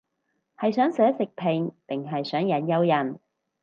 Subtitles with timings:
[0.57, 3.19] 係想寫食評定係想引誘人